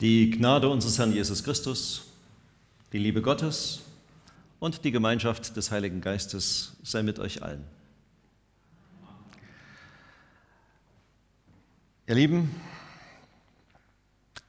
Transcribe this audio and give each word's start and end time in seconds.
Die 0.00 0.30
Gnade 0.30 0.70
unseres 0.70 0.98
Herrn 0.98 1.12
Jesus 1.12 1.44
Christus, 1.44 2.06
die 2.90 2.98
Liebe 2.98 3.20
Gottes 3.20 3.82
und 4.58 4.82
die 4.82 4.92
Gemeinschaft 4.92 5.54
des 5.58 5.70
Heiligen 5.70 6.00
Geistes 6.00 6.74
sei 6.82 7.02
mit 7.02 7.18
euch 7.18 7.42
allen. 7.42 7.62
Ihr 12.06 12.14
Lieben, 12.14 12.50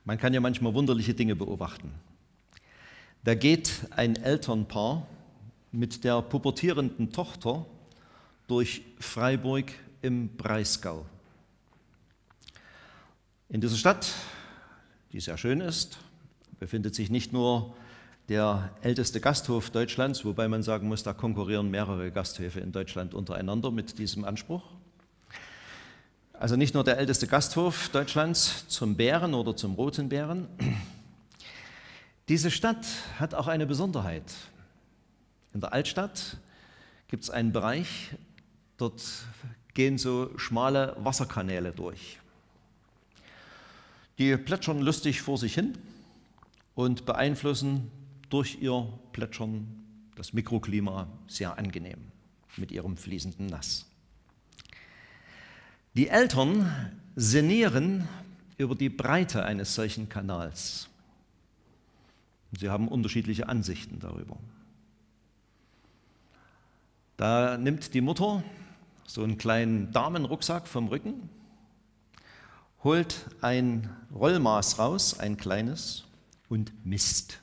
man 0.05 0.17
kann 0.17 0.33
ja 0.33 0.39
manchmal 0.39 0.73
wunderliche 0.73 1.13
Dinge 1.13 1.35
beobachten. 1.35 1.91
Da 3.25 3.35
geht 3.35 3.71
ein 3.89 4.15
Elternpaar 4.15 5.05
mit 5.73 6.05
der 6.05 6.21
pubertierenden 6.21 7.11
Tochter 7.11 7.65
durch 8.47 8.83
Freiburg 8.99 9.73
im 10.01 10.29
Breisgau. 10.37 11.05
In 13.49 13.59
dieser 13.59 13.75
Stadt, 13.75 14.13
die 15.13 15.19
sehr 15.19 15.37
schön 15.37 15.61
ist, 15.61 15.97
befindet 16.59 16.95
sich 16.95 17.09
nicht 17.09 17.33
nur 17.33 17.75
der 18.29 18.69
älteste 18.81 19.19
Gasthof 19.19 19.69
Deutschlands, 19.71 20.23
wobei 20.23 20.47
man 20.47 20.63
sagen 20.63 20.87
muss, 20.87 21.03
da 21.03 21.13
konkurrieren 21.13 21.69
mehrere 21.69 22.11
Gasthöfe 22.11 22.59
in 22.61 22.71
Deutschland 22.71 23.13
untereinander 23.13 23.71
mit 23.71 23.99
diesem 23.99 24.23
Anspruch. 24.23 24.63
Also 26.33 26.55
nicht 26.55 26.73
nur 26.73 26.83
der 26.83 26.97
älteste 26.97 27.27
Gasthof 27.27 27.89
Deutschlands 27.89 28.67
zum 28.67 28.95
Bären 28.95 29.33
oder 29.33 29.55
zum 29.55 29.75
roten 29.75 30.09
Bären. 30.09 30.47
Diese 32.29 32.49
Stadt 32.49 32.85
hat 33.19 33.33
auch 33.33 33.47
eine 33.47 33.65
Besonderheit. 33.65 34.23
In 35.53 35.59
der 35.59 35.73
Altstadt 35.73 36.37
gibt 37.09 37.23
es 37.23 37.29
einen 37.29 37.51
Bereich, 37.51 38.15
dort 38.77 39.03
gehen 39.73 39.97
so 39.97 40.31
schmale 40.37 40.95
Wasserkanäle 40.99 41.73
durch. 41.73 42.17
Die 44.17 44.35
plätschern 44.37 44.81
lustig 44.81 45.21
vor 45.21 45.37
sich 45.37 45.53
hin 45.53 45.77
und 46.75 47.05
beeinflussen 47.05 47.91
durch 48.29 48.61
ihr 48.61 48.87
Plätschern 49.11 49.67
das 50.15 50.33
Mikroklima 50.33 51.07
sehr 51.27 51.57
angenehm 51.57 51.99
mit 52.57 52.71
ihrem 52.71 52.97
fließenden 52.97 53.47
Nass. 53.47 53.85
Die 55.93 56.07
Eltern 56.07 56.91
sinnieren 57.15 58.07
über 58.57 58.75
die 58.75 58.89
Breite 58.89 59.43
eines 59.43 59.75
solchen 59.75 60.07
Kanals. 60.07 60.87
Sie 62.57 62.69
haben 62.69 62.87
unterschiedliche 62.87 63.49
Ansichten 63.49 63.99
darüber. 63.99 64.37
Da 67.17 67.57
nimmt 67.57 67.93
die 67.93 68.01
Mutter 68.01 68.43
so 69.05 69.23
einen 69.23 69.37
kleinen 69.37 69.91
Damenrucksack 69.91 70.67
vom 70.67 70.87
Rücken, 70.87 71.29
holt 72.83 73.27
ein 73.41 73.89
Rollmaß 74.13 74.79
raus, 74.79 75.19
ein 75.19 75.37
kleines, 75.37 76.05
und 76.49 76.73
misst. 76.85 77.39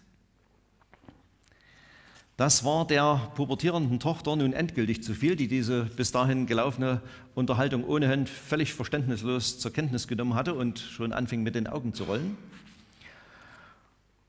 Das 2.37 2.63
war 2.63 2.87
der 2.87 3.33
pubertierenden 3.35 3.99
Tochter 3.99 4.37
nun 4.37 4.53
endgültig 4.53 5.03
zu 5.03 5.15
viel, 5.15 5.35
die 5.35 5.49
diese 5.49 5.85
bis 5.85 6.13
dahin 6.13 6.47
gelaufene 6.47 7.01
Unterhaltung 7.35 7.85
ohnehin 7.85 8.27
völlig 8.29 8.75
verständnislos 8.75 9.59
zur 9.59 9.73
Kenntnis 9.73 10.07
genommen 10.07 10.35
hatte 10.35 10.55
und 10.55 10.79
schon 10.79 11.13
anfing 11.13 11.43
mit 11.43 11.57
den 11.57 11.67
Augen 11.67 11.95
zu 11.95 12.05
rollen. 12.05 12.37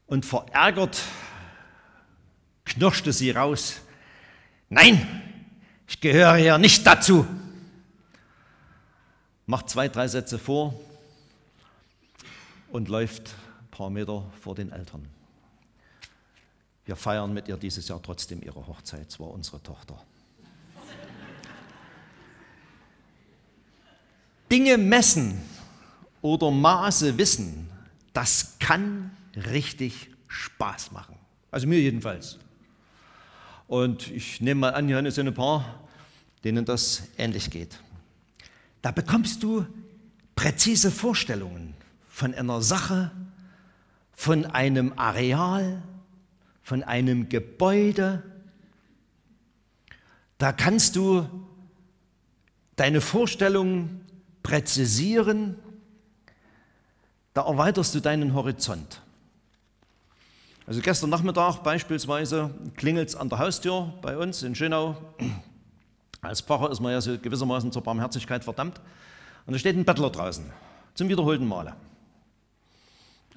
Und 0.08 0.26
verärgert 0.26 1.02
knirschte 2.66 3.14
sie 3.14 3.30
raus, 3.30 3.82
nein, 4.70 5.06
ich 5.88 6.02
gehöre 6.02 6.36
hier 6.36 6.58
nicht 6.58 6.88
dazu. 6.88 7.28
Macht 9.46 9.70
zwei, 9.70 9.88
drei 9.88 10.08
Sätze 10.08 10.40
vor 10.40 10.74
und 12.72 12.90
läuft 12.90 13.30
ein 13.62 13.68
paar 13.72 13.90
Meter 13.90 14.30
vor 14.42 14.56
den 14.56 14.72
Eltern. 14.72 15.08
Wir 16.86 16.96
feiern 16.96 17.34
mit 17.34 17.48
ihr 17.48 17.58
dieses 17.58 17.88
Jahr 17.88 18.02
trotzdem 18.02 18.42
ihre 18.42 18.66
Hochzeit, 18.66 19.08
es 19.08 19.20
war 19.20 19.30
unsere 19.30 19.62
Tochter. 19.62 20.04
Dinge 24.52 24.78
messen 24.78 25.40
oder 26.22 26.50
Maße 26.50 27.18
wissen, 27.18 27.70
das 28.14 28.58
kann 28.60 29.16
richtig 29.36 30.10
Spaß 30.28 30.92
machen. 30.92 31.16
Also 31.52 31.68
mir 31.68 31.80
jedenfalls. 31.80 32.40
Und 33.68 34.10
ich 34.10 34.42
nehme 34.42 34.62
mal 34.62 34.74
an, 34.74 34.88
hier 34.88 35.12
sind 35.12 35.28
ein 35.28 35.34
paar, 35.36 35.88
denen 36.44 36.66
das 36.66 37.04
ähnlich 37.18 37.52
geht. 37.52 37.80
Da 38.82 38.92
bekommst 38.92 39.44
du 39.44 39.66
präzise 40.36 40.90
Vorstellungen 40.90 41.76
von 42.20 42.36
einer 42.36 42.62
Sache, 42.62 43.12
von 44.12 44.46
einem 44.46 44.92
Areal, 44.98 45.82
von 46.62 46.84
einem 46.84 47.30
Gebäude. 47.30 48.22
Da 50.38 50.52
kannst 50.52 50.98
du 50.98 51.26
deine 52.76 53.00
Vorstellungen 53.00 54.06
präzisieren, 54.44 55.56
da 57.34 57.48
erweiterst 57.48 57.96
du 57.96 58.02
deinen 58.02 58.34
Horizont. 58.34 59.02
Also 60.68 60.82
gestern 60.82 61.10
Nachmittag 61.10 61.64
beispielsweise 61.64 62.54
klingelt 62.76 63.08
es 63.08 63.16
an 63.16 63.30
der 63.30 63.40
Haustür 63.40 63.94
bei 64.02 64.18
uns 64.18 64.44
in 64.44 64.56
Schönau. 64.56 64.98
Als 66.20 66.42
Pfarrer 66.42 66.70
ist 66.70 66.82
man 66.82 66.92
ja 66.92 67.00
so 67.00 67.18
gewissermaßen 67.18 67.72
zur 67.72 67.82
Barmherzigkeit 67.82 68.44
verdammt. 68.44 68.82
Und 69.46 69.54
da 69.54 69.60
steht 69.60 69.78
ein 69.78 69.86
Bettler 69.86 70.10
draußen, 70.10 70.44
zum 70.96 71.08
wiederholten 71.08 71.48
Male. 71.48 71.76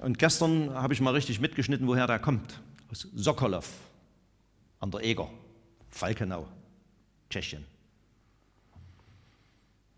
Und 0.03 0.19
gestern 0.19 0.73
habe 0.73 0.93
ich 0.93 0.99
mal 0.99 1.13
richtig 1.13 1.39
mitgeschnitten, 1.39 1.87
woher 1.87 2.07
der 2.07 2.19
kommt 2.19 2.59
aus 2.91 3.07
Sokolov 3.15 3.71
an 4.81 4.91
der 4.91 5.01
Eger, 5.01 5.29
Falkenau, 5.91 6.45
Tschechien. 7.29 7.63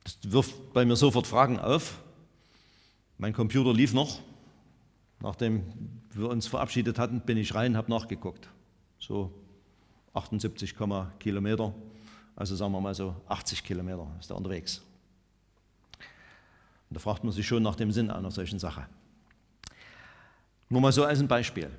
Das 0.03 0.19
wirft 0.21 0.73
bei 0.73 0.85
mir 0.85 0.95
sofort 0.95 1.25
Fragen 1.25 1.59
auf. 1.59 1.99
Mein 3.17 3.33
Computer 3.33 3.73
lief 3.73 3.95
noch. 3.95 4.19
Nachdem 5.21 5.63
wir 6.11 6.29
uns 6.29 6.45
verabschiedet 6.45 6.99
hatten, 6.99 7.22
bin 7.22 7.37
ich 7.37 7.55
rein, 7.55 7.75
habe 7.75 7.89
nachgeguckt. 7.89 8.47
So 8.99 9.33
78, 10.13 10.75
Kilometer, 11.17 11.73
also 12.35 12.55
sagen 12.55 12.73
wir 12.73 12.79
mal 12.79 12.93
so 12.93 13.16
80 13.27 13.63
Kilometer 13.63 14.07
ist 14.19 14.29
er 14.29 14.35
unterwegs. 14.35 14.83
Und 16.91 16.93
da 16.93 16.99
fragt 16.99 17.23
man 17.23 17.33
sich 17.33 17.47
schon 17.47 17.63
nach 17.63 17.75
dem 17.75 17.91
Sinn 17.91 18.11
einer 18.11 18.29
solchen 18.29 18.59
Sache. 18.59 18.85
Nur 20.69 20.81
mal 20.81 20.91
so 20.91 21.03
als 21.03 21.19
ein 21.19 21.27
Beispiel. 21.27 21.69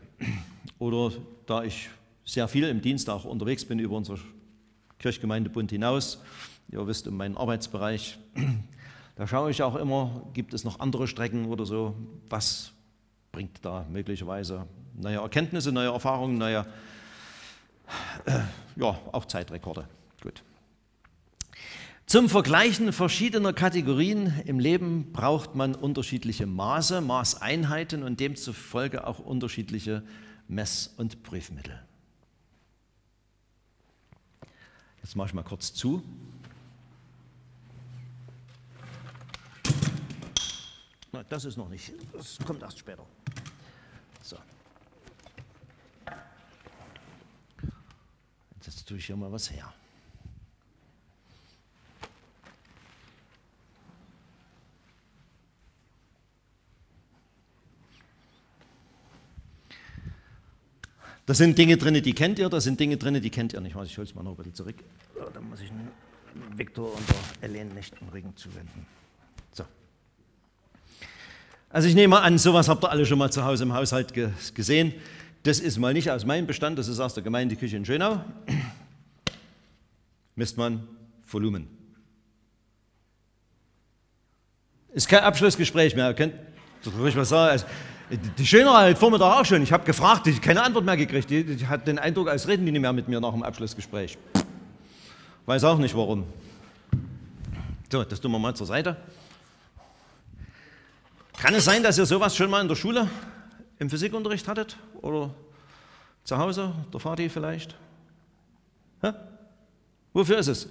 Oder 0.79 1.13
da 1.47 1.65
ich 1.65 1.89
sehr 2.25 2.47
viel 2.47 2.65
im 2.69 2.81
Dienst 2.81 3.11
auch 3.11 3.25
unterwegs 3.25 3.65
bin 3.65 3.79
über 3.79 3.97
unsere 3.97 4.19
Kirchgemeindebund 4.99 5.71
hinaus, 5.71 6.23
ihr 6.71 6.87
wisst 6.87 7.09
um 7.09 7.17
meinen 7.17 7.37
Arbeitsbereich, 7.37 8.19
da 9.17 9.27
schaue 9.27 9.51
ich 9.51 9.63
auch 9.63 9.75
immer, 9.75 10.23
gibt 10.35 10.55
es 10.55 10.65
noch 10.65 10.81
andere 10.81 11.09
Strecken 11.09 11.47
oder 11.47 11.67
so, 11.67 11.95
was 12.29 12.73
bringt 13.33 13.65
da 13.65 13.85
möglicherweise 13.91 14.67
neue 14.95 15.19
Erkenntnisse, 15.19 15.73
neue 15.73 15.89
Erfahrungen, 15.89 16.39
neue, 16.39 16.65
äh, 18.25 18.41
ja, 18.77 18.99
auch 19.13 19.25
Zeitrekorde. 19.25 19.89
Zum 22.07 22.29
Vergleichen 22.29 22.93
verschiedener 22.93 23.53
Kategorien 23.53 24.41
im 24.47 24.61
Leben 24.61 25.11
braucht 25.11 25.57
man 25.57 25.75
unterschiedliche 25.75 26.47
Maße, 26.47 27.01
Maßeinheiten 27.01 28.05
und 28.05 28.21
demzufolge 28.21 29.05
auch 29.09 29.19
unterschiedliche 29.19 30.05
Mess- 30.47 30.95
und 30.97 31.25
Prüfmittel. 31.25 31.85
Jetzt 35.03 35.17
mache 35.17 35.29
ich 35.29 35.35
mal 35.35 35.43
kurz 35.43 35.75
zu. 35.75 36.01
Das 41.29 41.45
ist 41.45 41.57
noch 41.57 41.69
nicht, 41.69 41.93
das 42.13 42.39
kommt 42.47 42.63
erst 42.63 42.79
später. 42.79 43.05
So. 44.23 44.37
Jetzt 48.65 48.87
tue 48.87 48.99
ich 48.99 49.07
hier 49.07 49.17
mal 49.17 49.33
was 49.33 49.51
her. 49.51 49.75
Da 61.27 61.35
sind 61.35 61.59
Dinge 61.59 61.77
drin, 61.77 62.01
die 62.03 62.13
kennt 62.13 62.39
ihr, 62.39 62.49
da 62.49 62.61
sind 62.61 62.79
Dinge 62.79 62.97
drin, 62.97 63.21
die 63.21 63.31
kennt 63.31 63.53
ihr 63.53 63.61
nicht. 63.61 63.77
Ich 63.85 63.99
hole 63.99 64.07
es 64.07 64.15
mal 64.15 64.23
noch 64.23 64.31
ein 64.31 64.37
bisschen 64.37 64.55
zurück. 64.55 64.77
So, 65.15 65.29
dann 65.35 65.51
muss 65.51 65.61
ich 65.61 65.73
Viktor 66.57 66.95
und 66.95 67.03
der 67.09 67.49
Ellen 67.49 67.75
nicht 67.75 68.01
den 68.01 68.09
Rücken 68.09 68.37
zuwenden. 68.37 68.87
So. 69.53 69.65
Also 71.71 71.89
ich 71.89 71.97
nehme 71.97 72.21
an, 72.21 72.39
sowas 72.39 72.69
habt 72.69 72.85
ihr 72.85 72.91
alle 72.91 73.05
schon 73.05 73.19
mal 73.19 73.33
zu 73.33 73.45
Hause 73.45 73.65
im 73.65 73.73
Haushalt 73.73 74.15
gesehen. 74.55 74.95
Das 75.43 75.59
ist 75.59 75.79
mal 75.79 75.93
nicht 75.93 76.11
aus 76.11 76.25
meinem 76.25 76.47
Bestand, 76.47 76.79
das 76.79 76.87
ist 76.87 77.01
aus 77.01 77.15
der 77.15 77.25
Gemeindeküche 77.25 77.77
in 77.77 77.85
Schönau. 77.85 78.25
Misst 80.37 80.57
man 80.57 80.87
Volumen. 81.27 81.67
Ist 84.93 85.09
kein 85.09 85.25
Abschlussgespräch 85.25 85.97
mehr, 85.97 86.09
ihr 86.09 86.15
könnt 86.15 86.35
ruhig 86.99 87.17
was 87.17 87.31
sagen. 87.31 87.51
Also 87.51 87.67
Die 88.09 88.47
Schöne 88.47 88.67
war 88.67 88.85
heute 88.85 88.99
Vormittag 88.99 89.41
auch 89.41 89.45
schon. 89.45 89.63
Ich 89.63 89.73
habe 89.73 89.85
gefragt, 89.85 90.29
ich 90.29 90.41
keine 90.41 90.63
Antwort 90.63 90.85
mehr 90.85 90.97
gekriegt. 90.97 91.29
Die, 91.29 91.43
die 91.43 91.67
hat 91.67 91.89
den 91.89 91.99
Eindruck, 91.99 92.29
als 92.29 92.47
reden 92.47 92.65
die 92.65 92.71
nicht 92.71 92.81
mehr 92.81 92.93
mit 92.93 93.09
mir 93.09 93.21
nach 93.21 93.33
dem 93.33 93.43
Abschlussgespräch. 93.43 94.17
Weiß 95.45 95.65
auch 95.65 95.79
nicht 95.79 95.97
warum. 95.97 96.25
So, 97.91 98.05
das 98.05 98.21
tun 98.21 98.31
wir 98.31 98.39
mal 98.39 98.55
zur 98.55 98.67
Seite. 98.67 98.97
Kann 101.37 101.55
es 101.55 101.65
sein, 101.65 101.83
dass 101.83 101.99
ihr 101.99 102.07
sowas 102.07 102.37
schon 102.37 102.49
mal 102.49 102.61
in 102.61 102.69
der 102.69 102.77
Schule 102.77 103.11
im 103.81 103.91
Physikunterricht 103.91 104.47
hattet? 104.47 104.77
Oder 105.03 105.35
zu 106.23 106.39
Hause, 106.39 106.73
der 106.93 107.01
Vati 107.01 107.29
vielleicht? 107.29 107.75
Hä? 109.03 109.13
Wofür 110.13 110.39
ist 110.39 110.49
es? 110.49 110.69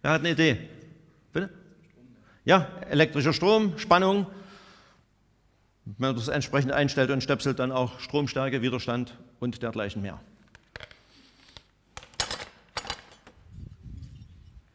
Wer 0.00 0.12
hat 0.12 0.20
eine 0.20 0.30
Idee? 0.30 0.68
Bitte? 1.32 1.50
Ja, 2.44 2.68
elektrischer 2.88 3.32
Strom, 3.32 3.76
Spannung. 3.78 4.26
Wenn 5.84 5.94
man 5.98 6.14
das 6.14 6.28
entsprechend 6.28 6.72
einstellt 6.72 7.10
und 7.10 7.22
stöpselt, 7.22 7.58
dann 7.58 7.72
auch 7.72 7.98
Stromstärke, 7.98 8.62
Widerstand 8.62 9.16
und 9.40 9.62
dergleichen 9.62 10.00
mehr. 10.02 10.20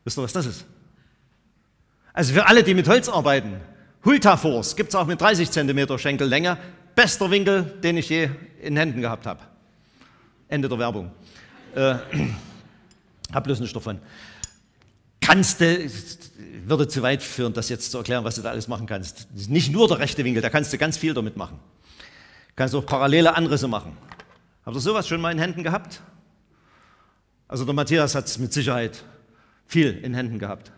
Wisst 0.03 0.17
ihr, 0.17 0.23
was 0.23 0.33
das 0.33 0.45
ist? 0.45 0.65
Also 2.13 2.33
für 2.33 2.47
alle, 2.47 2.63
die 2.63 2.73
mit 2.73 2.87
Holz 2.87 3.09
arbeiten, 3.09 3.61
Hultafors 4.03 4.75
gibt 4.75 4.89
es 4.89 4.95
auch 4.95 5.05
mit 5.05 5.19
30 5.19 5.51
cm 5.51 5.97
Schenkellänge. 5.97 6.57
Bester 6.95 7.29
Winkel, 7.29 7.63
den 7.83 7.97
ich 7.97 8.09
je 8.09 8.29
in 8.61 8.75
Händen 8.77 9.01
gehabt 9.01 9.25
habe. 9.25 9.41
Ende 10.47 10.69
der 10.69 10.79
Werbung. 10.79 11.11
Äh, 11.75 11.95
hab 13.33 13.43
bloß 13.43 13.59
nicht 13.59 13.75
davon. 13.75 13.99
Kannst 15.27 15.59
du, 15.59 15.91
würde 16.63 16.87
zu 16.87 17.01
weit 17.01 17.21
führen, 17.21 17.51
das 17.51 17.67
jetzt 17.67 17.91
zu 17.91 17.97
erklären, 17.97 18.23
was 18.23 18.35
du 18.35 18.41
da 18.41 18.51
alles 18.51 18.69
machen 18.69 18.87
kannst. 18.87 19.27
Nicht 19.49 19.73
nur 19.73 19.89
der 19.89 19.99
rechte 19.99 20.23
Winkel, 20.23 20.41
da 20.41 20.49
kannst 20.49 20.71
du 20.71 20.77
ganz 20.77 20.95
viel 20.95 21.13
damit 21.13 21.35
machen. 21.35 21.59
Kannst 22.55 22.73
auch 22.73 22.85
parallele 22.85 23.35
Anrisse 23.35 23.67
machen. 23.67 23.97
Habt 24.65 24.77
ihr 24.77 24.79
sowas 24.79 25.05
schon 25.05 25.19
mal 25.19 25.33
in 25.33 25.39
Händen 25.39 25.63
gehabt? 25.63 26.01
Also 27.49 27.65
der 27.65 27.73
Matthias 27.73 28.15
hat 28.15 28.27
es 28.27 28.39
mit 28.39 28.53
Sicherheit 28.53 29.03
viel 29.65 29.97
in 29.97 30.13
Händen 30.13 30.39
gehabt. 30.39 30.71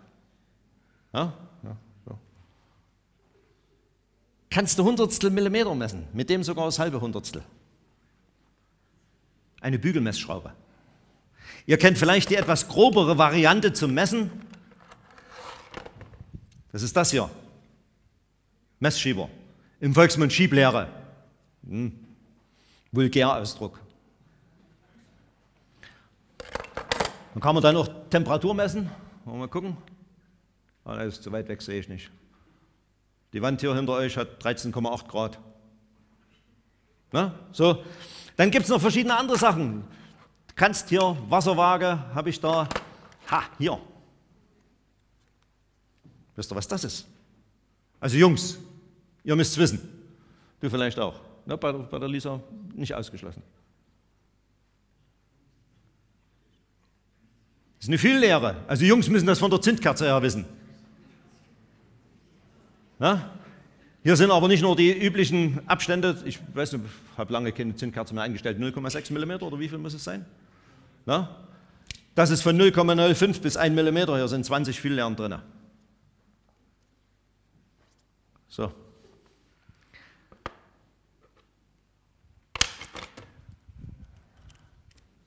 Ja? 1.13 1.31
ja 1.61 1.77
so. 2.07 2.17
Kannst 4.49 4.79
du 4.79 4.83
Hundertstel 4.83 5.29
Millimeter 5.29 5.75
messen, 5.75 6.07
mit 6.11 6.27
dem 6.27 6.43
sogar 6.43 6.65
das 6.65 6.79
halbe 6.79 6.99
Hundertstel. 6.99 7.43
Eine 9.61 9.77
Bügelmessschraube. 9.77 10.53
Ihr 11.69 11.77
kennt 11.77 11.99
vielleicht 11.99 12.31
die 12.31 12.35
etwas 12.35 12.67
grobere 12.67 13.19
Variante 13.19 13.71
zum 13.73 13.93
Messen. 13.93 14.31
Das 16.71 16.81
ist 16.81 16.97
das 16.97 17.11
hier. 17.11 17.29
Messschieber. 18.79 19.29
Im 19.79 19.93
Volksmund 19.93 20.33
Schieblehre. 20.33 20.87
Hm. 21.67 21.93
Vulgärausdruck. 22.91 23.79
Dann 27.35 27.39
kann 27.39 27.53
man 27.53 27.61
dann 27.61 27.77
auch 27.77 27.87
Temperatur 28.09 28.55
messen. 28.55 28.89
Mal 29.23 29.47
gucken. 29.47 29.77
Ah, 30.83 30.95
das 30.95 31.17
ist 31.17 31.23
zu 31.23 31.31
weit 31.31 31.47
weg, 31.49 31.61
sehe 31.61 31.79
ich 31.79 31.87
nicht. 31.87 32.09
Die 33.31 33.43
Wand 33.43 33.61
hier 33.61 33.75
hinter 33.75 33.93
euch 33.93 34.17
hat 34.17 34.43
13,8 34.43 35.07
Grad. 35.07 35.37
Na, 37.11 37.35
so. 37.51 37.83
Dann 38.37 38.49
gibt 38.49 38.63
es 38.63 38.71
noch 38.71 38.81
verschiedene 38.81 39.15
andere 39.15 39.37
Sachen. 39.37 39.83
Kannst 40.59 40.89
hier, 40.89 41.15
Wasserwaage 41.29 41.97
habe 42.13 42.29
ich 42.29 42.37
da. 42.37 42.67
Ha, 43.31 43.43
hier. 43.57 43.79
Wisst 46.35 46.51
ihr, 46.51 46.55
was 46.57 46.67
das 46.67 46.83
ist? 46.83 47.07
Also 47.97 48.17
Jungs, 48.17 48.59
ihr 49.23 49.37
müsst 49.37 49.53
es 49.53 49.57
wissen. 49.57 49.79
Du 50.59 50.69
vielleicht 50.69 50.99
auch. 50.99 51.21
Na, 51.45 51.55
bei, 51.55 51.71
bei 51.71 51.97
der 51.97 52.09
Lisa 52.09 52.41
nicht 52.75 52.93
ausgeschlossen. 52.93 53.41
Das 57.77 57.85
ist 57.85 57.87
eine 57.87 57.97
Fühllehre. 57.97 58.57
Also 58.67 58.83
Jungs 58.83 59.07
müssen 59.07 59.27
das 59.27 59.39
von 59.39 59.49
der 59.49 59.61
Zündkerze 59.61 60.07
her 60.07 60.21
wissen. 60.21 60.43
Na? 62.99 63.31
Hier 64.03 64.17
sind 64.17 64.29
aber 64.29 64.49
nicht 64.49 64.61
nur 64.61 64.75
die 64.75 64.91
üblichen 64.91 65.61
Abstände, 65.69 66.21
ich 66.25 66.37
weiß 66.53 66.73
nicht, 66.73 66.83
habe 67.17 67.31
lange 67.31 67.53
keine 67.53 67.77
Zündkerze 67.77 68.13
mehr 68.13 68.23
eingestellt, 68.23 68.59
0,6 68.59 69.13
mm 69.13 69.41
oder 69.41 69.57
wie 69.57 69.69
viel 69.69 69.77
muss 69.77 69.93
es 69.93 70.03
sein? 70.03 70.25
Na? 71.05 71.35
Das 72.15 72.29
ist 72.29 72.41
von 72.41 72.59
0,05 72.59 73.41
bis 73.41 73.55
1 73.55 73.75
mm, 73.75 73.97
hier 74.15 74.27
sind 74.27 74.45
20 74.45 74.79
Fülllehren 74.79 75.15
drin. 75.15 75.35
So. 78.49 78.71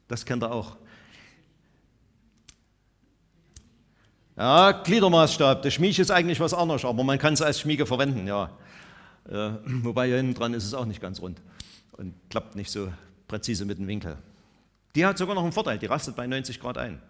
Das 0.08 0.26
kennt 0.26 0.44
ihr 0.44 0.52
auch. 0.52 0.76
Ja, 4.36 4.72
Gliedermaßstab, 4.72 5.62
der 5.62 5.70
Schmieg 5.70 5.98
ist 5.98 6.10
eigentlich 6.10 6.40
was 6.40 6.52
anderes, 6.52 6.84
aber 6.84 7.04
man 7.04 7.18
kann 7.18 7.34
es 7.34 7.42
als 7.42 7.60
Schmiege 7.60 7.86
verwenden, 7.86 8.26
ja. 8.26 8.50
Äh, 9.28 9.52
wobei 9.64 10.08
hier 10.08 10.16
hinten 10.16 10.34
dran 10.34 10.52
ist 10.52 10.64
es 10.64 10.74
auch 10.74 10.84
nicht 10.84 11.00
ganz 11.00 11.20
rund 11.20 11.40
und 11.92 12.14
klappt 12.28 12.56
nicht 12.56 12.70
so 12.70 12.92
präzise 13.28 13.64
mit 13.64 13.78
dem 13.78 13.86
Winkel. 13.86 14.18
Die 14.94 15.06
hat 15.06 15.18
sogar 15.18 15.34
noch 15.34 15.42
einen 15.42 15.52
Vorteil, 15.52 15.78
die 15.78 15.86
rastet 15.86 16.16
bei 16.16 16.26
90 16.26 16.60
Grad 16.60 16.78
ein. 16.78 17.00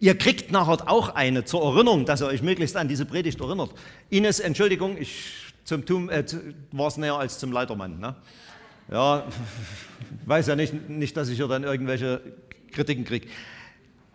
Ihr 0.00 0.16
kriegt 0.16 0.52
nachher 0.52 0.88
auch 0.88 1.10
eine 1.10 1.44
zur 1.44 1.62
Erinnerung, 1.62 2.04
dass 2.04 2.20
ihr 2.20 2.26
euch 2.26 2.42
möglichst 2.42 2.76
an 2.76 2.86
diese 2.86 3.04
Predigt 3.04 3.40
erinnert. 3.40 3.70
Ines, 4.10 4.38
Entschuldigung, 4.38 4.96
ich 4.96 5.34
äh, 5.70 6.24
war 6.72 6.86
es 6.86 6.96
näher 6.96 7.16
als 7.16 7.38
zum 7.38 7.52
Leitermann. 7.52 7.98
Ne? 7.98 8.14
Ja, 8.90 9.26
weiß 10.26 10.46
ja 10.46 10.56
nicht, 10.56 10.88
nicht, 10.88 11.16
dass 11.16 11.28
ich 11.28 11.36
hier 11.36 11.48
dann 11.48 11.64
irgendwelche 11.64 12.20
Kritiken 12.70 13.04
kriege. 13.04 13.26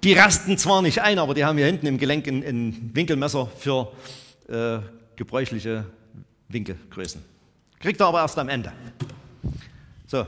Die 0.04 0.14
rasten 0.14 0.58
zwar 0.58 0.82
nicht 0.82 1.02
ein, 1.02 1.20
aber 1.20 1.34
die 1.34 1.46
haben 1.46 1.58
hier 1.58 1.68
hinten 1.68 1.86
im 1.86 1.98
Gelenk 1.98 2.28
ein, 2.28 2.44
ein 2.44 2.92
Winkelmesser 2.94 3.48
für 3.58 3.92
äh, 4.48 4.80
gebräuchliche 5.16 5.86
Winkelgrößen. 6.50 7.24
Kriegt 7.80 8.00
er 8.00 8.08
aber 8.08 8.22
erst 8.22 8.38
am 8.38 8.50
Ende. 8.50 8.72
So. 10.08 10.26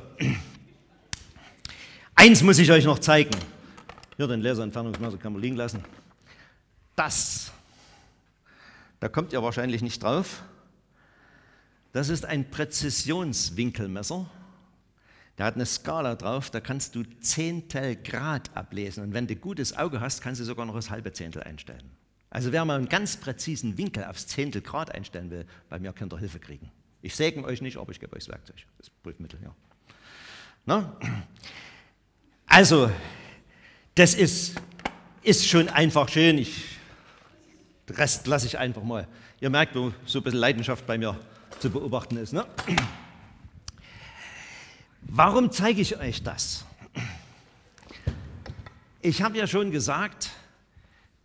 Eins 2.26 2.42
muss 2.42 2.58
ich 2.58 2.72
euch 2.72 2.86
noch 2.86 2.98
zeigen. 2.98 3.30
Hier 4.18 4.26
den 4.26 4.42
Laserentfernungsmesser 4.42 5.20
kann 5.20 5.34
man 5.34 5.44
liegen 5.44 5.58
lassen. 5.58 5.84
Das, 6.96 7.52
da 9.00 9.10
kommt 9.10 9.32
ihr 9.32 9.44
wahrscheinlich 9.44 9.84
nicht 9.84 10.02
drauf. 10.02 10.42
Das 11.94 12.10
ist 12.10 12.26
ein 12.26 12.50
Präzisionswinkelmesser. 12.50 14.28
Der 15.38 15.46
hat 15.46 15.54
eine 15.54 15.68
Skala 15.68 16.16
drauf, 16.16 16.50
da 16.50 16.62
kannst 16.62 16.96
du 16.96 17.04
Zehntel 17.20 17.96
Grad 17.96 18.50
ablesen. 18.58 19.04
Und 19.04 19.14
wenn 19.14 19.28
du 19.28 19.36
gutes 19.36 19.78
Auge 19.78 20.02
hast, 20.02 20.22
kannst 20.22 20.42
du 20.42 20.46
sogar 20.46 20.66
noch 20.66 20.74
das 20.74 20.90
halbe 20.90 21.14
Zehntel 21.14 21.44
einstellen. 21.44 21.92
Also 22.32 22.52
wer 22.52 22.66
mal 22.66 22.80
einen 22.80 22.90
ganz 22.90 23.18
präzisen 23.18 23.78
Winkel 23.78 24.04
aufs 24.04 24.26
Zehntel 24.26 24.64
Grad 24.64 24.90
einstellen 24.90 25.30
will, 25.30 25.46
bei 25.70 25.78
mir 25.78 25.94
könnt 25.94 26.12
ihr 26.12 26.18
Hilfe 26.18 26.40
kriegen. 26.40 26.72
Ich 27.04 27.16
segne 27.16 27.46
euch 27.46 27.62
nicht, 27.62 27.78
aber 27.78 27.92
ich 27.92 28.00
gebe 28.00 28.16
euch 28.16 28.26
das 28.26 28.30
Werkzeug, 28.30 28.66
das 28.80 28.90
Prüfmittel. 28.90 29.40
Ja. 29.44 29.56
Na? 30.66 30.98
Also, 32.56 32.90
das 33.96 34.14
ist, 34.14 34.56
ist 35.24 35.46
schon 35.46 35.68
einfach 35.68 36.08
schön. 36.08 36.38
Ich, 36.38 36.78
den 37.90 37.98
Rest 37.98 38.28
lasse 38.28 38.46
ich 38.46 38.58
einfach 38.58 38.82
mal. 38.82 39.10
Ihr 39.42 39.50
merkt, 39.50 39.76
wo 39.76 39.92
so 40.06 40.20
ein 40.20 40.24
bisschen 40.24 40.40
Leidenschaft 40.40 40.88
bei 40.88 40.98
mir 40.98 41.20
zu 41.60 41.70
beobachten 41.70 42.16
ist. 42.16 42.32
Ne? 42.32 42.46
Warum 45.02 45.52
zeige 45.52 45.82
ich 45.82 45.98
euch 45.98 46.24
das? 46.24 46.64
Ich 49.02 49.22
habe 49.22 49.38
ja 49.38 49.48
schon 49.48 49.72
gesagt, 49.72 50.30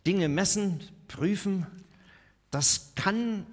Dinge 0.05 0.27
messen, 0.27 0.81
prüfen, 1.07 1.65
das 2.49 2.91
kann 2.95 3.45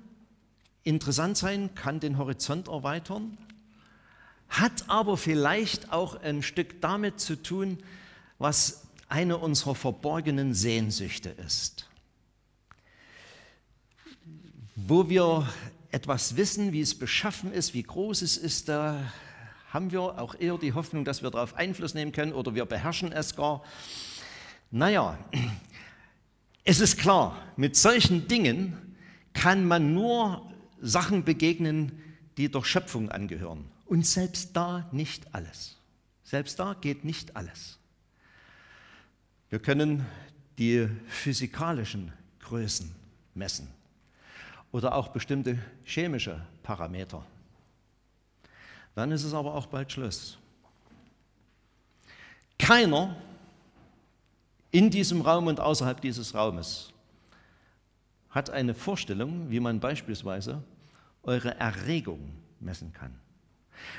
interessant 0.83 1.37
sein, 1.37 1.77
kann 1.77 2.01
den 2.01 2.19
Horizont 2.19 2.67
erweitern, 2.67 3.39
hat 4.49 4.89
aber 4.89 5.17
vielleicht 5.17 5.93
auch 5.93 6.21
ein 6.23 6.43
Stück 6.43 6.81
damit 6.81 7.21
zu 7.21 7.37
tun, 7.37 7.79
was 8.39 8.89
eine 9.09 9.39
unserer 9.39 9.75
verborgenen 9.75 10.55
Sehnsüchte 10.55 11.31
ist. 11.31 11.89
Wo 14.77 15.09
wir 15.09 15.49
etwas 15.91 16.37
wissen, 16.37 16.73
wie 16.73 16.81
es 16.81 16.99
beschaffen 16.99 17.53
ist, 17.53 17.75
wie 17.75 17.83
groß 17.83 18.23
es 18.23 18.37
ist, 18.37 18.69
da 18.69 19.13
haben 19.71 19.93
wir 19.93 20.01
auch 20.01 20.35
eher 20.35 20.57
die 20.59 20.73
Hoffnung, 20.73 21.05
dass 21.05 21.23
wir 21.23 21.31
darauf 21.31 21.55
Einfluss 21.55 21.95
nehmen 21.95 22.13
können 22.13 22.33
oder 22.33 22.55
wir 22.55 22.65
beherrschen 22.65 23.13
es 23.13 23.37
gar. 23.37 23.63
Naja, 24.71 25.19
es 26.65 26.81
ist 26.81 26.99
klar, 26.99 27.37
mit 27.57 27.77
solchen 27.77 28.29
Dingen 28.29 28.97
kann 29.33 29.67
man 29.67 29.95
nur 29.95 30.51
Sachen 30.81 31.25
begegnen, 31.25 32.03
die 32.37 32.51
der 32.51 32.65
Schöpfung 32.65 33.11
angehören. 33.11 33.65
Und 33.89 34.07
selbst 34.07 34.55
da 34.55 34.87
nicht 34.93 35.35
alles. 35.35 35.77
Selbst 36.23 36.59
da 36.59 36.75
geht 36.75 37.05
nicht 37.05 37.35
alles. 37.37 37.79
Wir 39.49 39.59
können 39.59 40.05
die 40.59 40.89
physikalischen 41.09 42.13
Größen 42.41 42.95
messen 43.35 43.69
oder 44.73 44.95
auch 44.95 45.09
bestimmte 45.09 45.59
chemische 45.85 46.45
Parameter. 46.63 47.25
dann 48.95 49.11
ist 49.11 49.25
es 49.25 49.33
aber 49.33 49.55
auch 49.55 49.67
bald 49.67 49.91
Schluss. 49.91 50.37
Keiner 52.59 53.17
in 54.71 54.91
diesem 54.91 55.23
Raum 55.23 55.47
und 55.47 55.61
außerhalb 55.61 56.01
dieses 56.03 56.35
Raumes 56.35 56.93
hat 58.29 58.51
eine 58.51 58.75
Vorstellung, 58.75 59.49
wie 59.49 59.61
man 59.61 59.81
beispielsweise 59.81 60.63
eure 61.23 61.55
Erregung 61.55 62.35
messen 62.61 62.93
kann. 62.93 63.19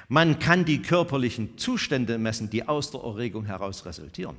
Man 0.07 0.39
kann 0.39 0.65
die 0.65 0.81
körperlichen 0.81 1.57
Zustände 1.57 2.17
messen, 2.17 2.49
die 2.49 2.67
aus 2.67 2.91
der 2.91 3.01
Erregung 3.01 3.45
heraus 3.45 3.85
resultieren. 3.85 4.35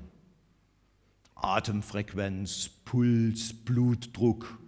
Atemfrequenz, 1.35 2.71
Puls, 2.85 3.53
Blutdruck 3.53 4.59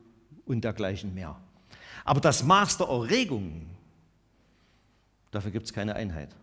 und 0.44 0.62
dergleichen 0.62 1.14
mehr. 1.14 1.40
Aber 2.04 2.20
das 2.20 2.42
Maß 2.42 2.78
der 2.78 2.88
Erregung, 2.88 3.66
dafür 5.30 5.50
gibt 5.50 5.66
es 5.66 5.72
keine 5.72 5.94
Einheit. 5.94 6.34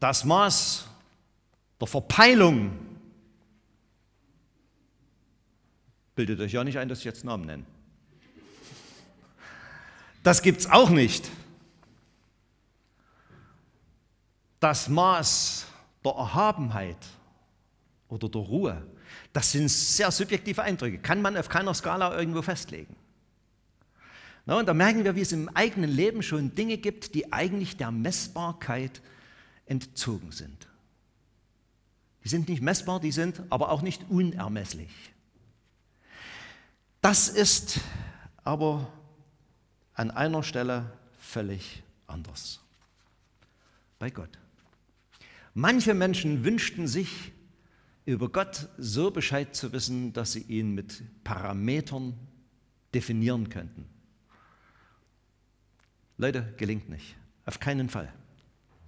Das 0.00 0.24
Maß 0.24 0.86
der 1.80 1.88
Verpeilung, 1.88 2.72
bildet 6.14 6.40
euch 6.40 6.52
ja 6.52 6.62
nicht 6.62 6.78
ein, 6.78 6.88
dass 6.88 6.98
ich 6.98 7.04
jetzt 7.04 7.24
Namen 7.24 7.46
nenne. 7.46 7.64
Das 10.24 10.40
gibt 10.40 10.60
es 10.60 10.70
auch 10.70 10.88
nicht. 10.88 11.30
Das 14.58 14.88
Maß 14.88 15.66
der 16.02 16.12
Erhabenheit 16.12 16.96
oder 18.08 18.30
der 18.30 18.40
Ruhe, 18.40 18.86
das 19.34 19.52
sind 19.52 19.68
sehr 19.68 20.10
subjektive 20.10 20.62
Eindrücke, 20.62 20.98
kann 20.98 21.20
man 21.20 21.36
auf 21.36 21.50
keiner 21.50 21.74
Skala 21.74 22.18
irgendwo 22.18 22.40
festlegen. 22.40 22.96
Na, 24.46 24.58
und 24.58 24.66
da 24.66 24.72
merken 24.72 25.04
wir, 25.04 25.14
wie 25.14 25.20
es 25.20 25.32
im 25.32 25.50
eigenen 25.50 25.90
Leben 25.90 26.22
schon 26.22 26.54
Dinge 26.54 26.78
gibt, 26.78 27.14
die 27.14 27.30
eigentlich 27.30 27.76
der 27.76 27.90
Messbarkeit 27.90 29.02
entzogen 29.66 30.32
sind. 30.32 30.68
Die 32.24 32.28
sind 32.28 32.48
nicht 32.48 32.62
messbar, 32.62 32.98
die 32.98 33.12
sind 33.12 33.42
aber 33.50 33.70
auch 33.70 33.82
nicht 33.82 34.06
unermesslich. 34.08 34.90
Das 37.02 37.28
ist 37.28 37.80
aber 38.42 38.90
an 39.94 40.10
einer 40.10 40.42
Stelle 40.42 40.92
völlig 41.18 41.82
anders. 42.06 42.60
Bei 43.98 44.10
Gott. 44.10 44.38
Manche 45.54 45.94
Menschen 45.94 46.44
wünschten 46.44 46.88
sich, 46.88 47.32
über 48.06 48.28
Gott 48.28 48.68
so 48.76 49.10
Bescheid 49.10 49.56
zu 49.56 49.72
wissen, 49.72 50.12
dass 50.12 50.32
sie 50.32 50.42
ihn 50.42 50.74
mit 50.74 51.02
Parametern 51.24 52.14
definieren 52.92 53.48
könnten. 53.48 53.86
Leute, 56.18 56.52
gelingt 56.56 56.88
nicht. 56.88 57.16
Auf 57.46 57.60
keinen 57.60 57.88
Fall. 57.88 58.12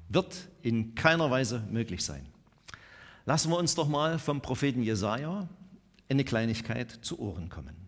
Wird 0.08 0.48
in 0.62 0.94
keiner 0.94 1.30
Weise 1.30 1.60
möglich 1.70 2.04
sein. 2.04 2.26
Lassen 3.24 3.50
wir 3.50 3.58
uns 3.58 3.74
doch 3.74 3.88
mal 3.88 4.18
vom 4.18 4.40
Propheten 4.40 4.82
Jesaja 4.82 5.48
eine 6.08 6.24
Kleinigkeit 6.24 6.90
zu 6.90 7.18
Ohren 7.18 7.48
kommen. 7.48 7.85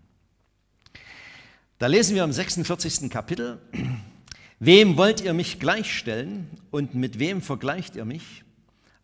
Da 1.79 1.87
lesen 1.87 2.17
wir 2.17 2.25
im 2.25 2.33
46. 2.33 3.09
Kapitel: 3.09 3.59
Wem 4.59 4.97
wollt 4.97 5.21
ihr 5.21 5.33
mich 5.33 5.61
gleichstellen 5.61 6.49
und 6.73 6.97
mit 6.97 7.21
wem 7.21 7.41
vergleicht 7.41 7.95
ihr 7.95 8.05
mich? 8.05 8.43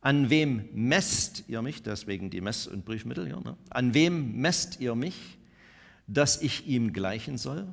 An 0.00 0.28
wem 0.28 0.68
messt 0.72 1.44
ihr 1.46 1.62
mich? 1.62 1.84
Deswegen 1.84 2.30
die 2.30 2.40
Mess- 2.40 2.66
und 2.66 2.84
Briefmittel 2.84 3.26
hier. 3.26 3.38
Ne? 3.38 3.56
An 3.70 3.94
wem 3.94 4.40
messt 4.40 4.80
ihr 4.80 4.96
mich, 4.96 5.14
dass 6.08 6.42
ich 6.42 6.66
ihm 6.66 6.92
gleichen 6.92 7.38
soll? 7.38 7.64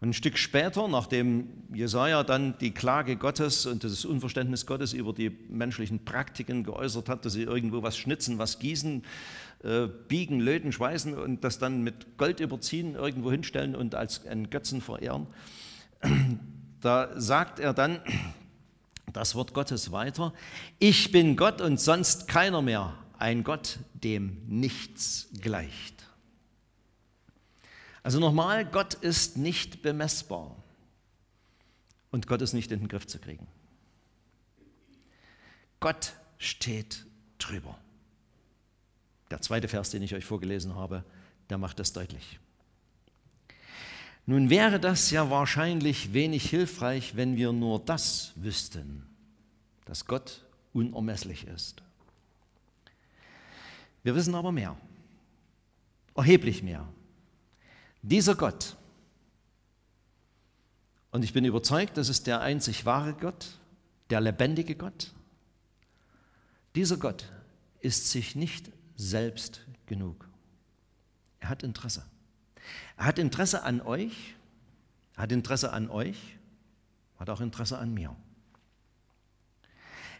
Und 0.00 0.10
ein 0.10 0.14
Stück 0.14 0.38
später, 0.38 0.86
nachdem 0.86 1.48
Jesaja 1.74 2.22
dann 2.22 2.56
die 2.58 2.70
Klage 2.70 3.16
Gottes 3.16 3.66
und 3.66 3.82
das 3.82 4.04
Unverständnis 4.04 4.64
Gottes 4.66 4.92
über 4.92 5.12
die 5.12 5.30
menschlichen 5.50 6.04
Praktiken 6.04 6.62
geäußert 6.62 7.08
hat, 7.08 7.24
dass 7.24 7.34
sie 7.34 7.42
irgendwo 7.42 7.82
was 7.82 7.98
schnitzen, 7.98 8.38
was 8.38 8.60
gießen, 8.60 9.02
äh, 9.62 9.86
biegen, 9.86 10.40
löten, 10.40 10.72
schweißen 10.72 11.18
und 11.18 11.44
das 11.44 11.58
dann 11.58 11.82
mit 11.82 12.16
Gold 12.16 12.40
überziehen, 12.40 12.94
irgendwo 12.94 13.30
hinstellen 13.30 13.76
und 13.76 13.94
als 13.94 14.26
einen 14.26 14.50
Götzen 14.50 14.80
verehren, 14.80 15.26
da 16.80 17.10
sagt 17.20 17.60
er 17.60 17.74
dann, 17.74 18.00
das 19.12 19.34
Wort 19.34 19.52
Gottes 19.54 19.92
weiter, 19.92 20.32
ich 20.78 21.12
bin 21.12 21.36
Gott 21.36 21.60
und 21.60 21.80
sonst 21.80 22.28
keiner 22.28 22.62
mehr, 22.62 22.94
ein 23.18 23.44
Gott, 23.44 23.80
dem 23.92 24.38
nichts 24.46 25.28
gleicht. 25.40 26.06
Also 28.02 28.18
nochmal, 28.18 28.64
Gott 28.64 28.94
ist 28.94 29.36
nicht 29.36 29.82
bemessbar 29.82 30.56
und 32.10 32.26
Gott 32.26 32.40
ist 32.40 32.54
nicht 32.54 32.72
in 32.72 32.80
den 32.80 32.88
Griff 32.88 33.06
zu 33.06 33.18
kriegen. 33.18 33.46
Gott 35.80 36.14
steht 36.38 37.04
drüber. 37.38 37.78
Der 39.30 39.40
zweite 39.40 39.68
Vers, 39.68 39.90
den 39.90 40.02
ich 40.02 40.14
euch 40.14 40.24
vorgelesen 40.24 40.74
habe, 40.74 41.04
der 41.48 41.58
macht 41.58 41.78
das 41.78 41.92
deutlich. 41.92 42.38
Nun 44.26 44.50
wäre 44.50 44.78
das 44.78 45.10
ja 45.10 45.30
wahrscheinlich 45.30 46.12
wenig 46.12 46.48
hilfreich, 46.48 47.16
wenn 47.16 47.36
wir 47.36 47.52
nur 47.52 47.80
das 47.80 48.32
wüssten, 48.36 49.06
dass 49.86 50.06
Gott 50.06 50.44
unermesslich 50.72 51.46
ist. 51.46 51.82
Wir 54.02 54.14
wissen 54.14 54.34
aber 54.34 54.52
mehr, 54.52 54.76
erheblich 56.14 56.62
mehr. 56.62 56.88
Dieser 58.02 58.34
Gott, 58.34 58.76
und 61.10 61.24
ich 61.24 61.32
bin 61.32 61.44
überzeugt, 61.44 61.96
das 61.96 62.08
ist 62.08 62.26
der 62.26 62.40
einzig 62.40 62.86
wahre 62.86 63.14
Gott, 63.14 63.58
der 64.10 64.20
lebendige 64.20 64.76
Gott, 64.76 65.12
dieser 66.74 66.96
Gott 66.96 67.28
ist 67.80 68.10
sich 68.10 68.36
nicht 68.36 68.70
selbst 69.00 69.62
genug. 69.86 70.28
Er 71.40 71.48
hat 71.48 71.62
Interesse. 71.62 72.04
Er 72.96 73.06
hat 73.06 73.18
Interesse 73.18 73.62
an 73.62 73.80
euch, 73.80 74.34
hat 75.16 75.32
Interesse 75.32 75.72
an 75.72 75.88
euch, 75.88 76.36
hat 77.18 77.30
auch 77.30 77.40
Interesse 77.40 77.78
an 77.78 77.94
mir. 77.94 78.14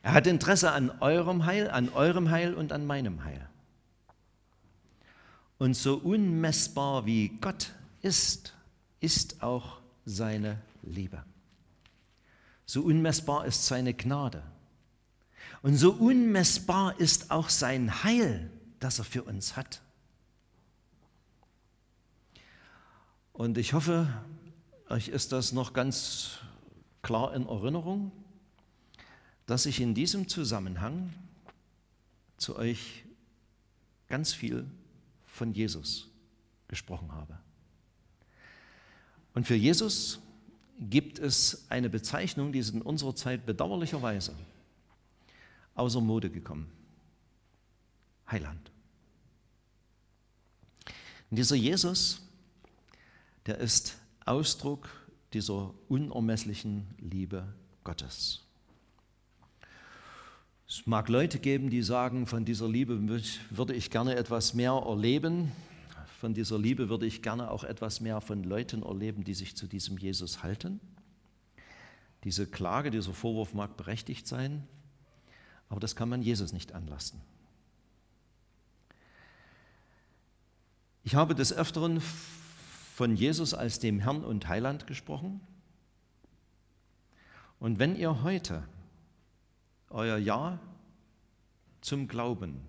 Er 0.03 0.15
hat 0.15 0.27
Interesse 0.27 0.73
an 0.73 0.91
eurem 1.01 1.45
Heil, 1.45 1.71
an 1.71 1.91
eurem 1.91 2.31
Heil 2.31 2.55
und 2.55 2.73
an 2.73 2.87
meinem 2.87 3.23
Heil. 3.23 3.47
Und 5.59 5.75
so 5.75 5.97
unmessbar 5.99 7.05
wie 7.05 7.29
Gott 7.29 7.75
ist, 8.01 8.55
ist 9.01 9.43
auch 9.43 9.81
seine 10.07 10.59
Liebe. 10.83 11.23
So 12.65 12.81
unmessbar 12.81 13.45
ist 13.45 13.67
seine 13.67 13.93
Gnade. 13.93 14.43
Und 15.61 15.77
so 15.77 15.93
unmessbar 15.93 16.99
ist 16.99 17.31
auch 17.31 17.51
sein 17.51 18.05
Heil, 18.05 18.51
das 18.81 18.99
er 18.99 19.05
für 19.05 19.23
uns 19.23 19.57
hat. 19.57 19.81
Und 23.33 23.57
ich 23.57 23.73
hoffe, 23.73 24.13
euch 24.89 25.09
ist 25.09 25.33
das 25.33 25.53
noch 25.53 25.73
ganz 25.73 26.39
klar 27.03 27.35
in 27.35 27.47
Erinnerung, 27.47 28.13
dass 29.47 29.67
ich 29.67 29.81
in 29.81 29.95
diesem 29.95 30.29
Zusammenhang 30.29 31.13
zu 32.37 32.57
euch 32.57 33.05
ganz 34.09 34.33
viel 34.33 34.67
von 35.27 35.53
Jesus 35.53 36.09
gesprochen 36.69 37.13
habe. 37.13 37.39
Und 39.35 39.47
für 39.47 39.55
Jesus 39.55 40.21
gibt 40.79 41.19
es 41.19 41.67
eine 41.71 41.89
Bezeichnung, 41.89 42.53
die 42.53 42.59
ist 42.59 42.75
in 42.75 42.83
unserer 42.83 43.15
Zeit 43.15 43.47
bedauerlicherweise 43.47 44.35
außer 45.75 46.01
Mode 46.01 46.31
gekommen. 46.31 46.71
Heiland. 48.31 48.71
Und 51.31 51.37
dieser 51.37 51.57
Jesus, 51.57 52.23
der 53.47 53.59
ist 53.59 53.99
Ausdruck 54.25 54.89
dieser 55.33 55.73
unermesslichen 55.89 56.87
Liebe 56.99 57.55
Gottes. 57.85 58.43
Es 60.69 60.87
mag 60.87 61.09
Leute 61.09 61.39
geben, 61.39 61.71
die 61.71 61.83
sagen, 61.83 62.27
von 62.27 62.45
dieser 62.45 62.69
Liebe 62.69 63.01
würde 63.51 63.75
ich 63.75 63.91
gerne 63.91 64.15
etwas 64.15 64.55
mehr 64.55 64.73
erleben. 64.73 65.51
Von 66.21 66.35
dieser 66.35 66.59
Liebe 66.59 66.89
würde 66.89 67.07
ich 67.07 67.23
gerne 67.23 67.51
auch 67.51 67.65
etwas 67.65 68.01
mehr 68.01 68.21
von 68.21 68.45
Leuten 68.45 68.83
erleben, 68.83 69.25
die 69.25 69.35
sich 69.35 69.57
zu 69.57 69.67
diesem 69.67 69.99
Jesus 69.99 70.43
halten. 70.43 70.81
Diese 72.25 72.47
Klage, 72.47 72.91
dieser 72.91 73.13
Vorwurf 73.13 73.55
mag 73.55 73.77
berechtigt 73.77 74.27
sein, 74.27 74.67
aber 75.69 75.81
das 75.81 75.97
kann 75.97 76.09
man 76.09 76.23
Jesus 76.23 76.53
nicht 76.53 76.73
anlassen. 76.73 77.21
Ich 81.02 81.14
habe 81.14 81.35
des 81.35 81.52
Öfteren 81.52 82.00
von 82.95 83.16
Jesus 83.16 83.54
als 83.54 83.78
dem 83.78 84.00
Herrn 84.00 84.23
und 84.23 84.49
Heiland 84.49 84.87
gesprochen. 84.87 85.40
Und 87.59 87.78
wenn 87.78 87.97
ihr 87.97 88.23
heute 88.23 88.64
euer 89.88 90.19
Ja 90.19 90.59
zum 91.80 92.09
Glauben 92.09 92.61